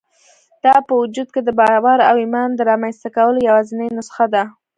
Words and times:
دا 0.63 0.75
په 0.87 0.93
وجود 1.01 1.27
کې 1.33 1.41
د 1.43 1.49
باور 1.59 1.99
او 2.09 2.15
ايمان 2.23 2.49
د 2.55 2.59
رامنځته 2.71 3.09
کولو 3.15 3.45
يوازېنۍ 3.49 3.89
نسخه 3.97 4.25
ده. 4.33 4.43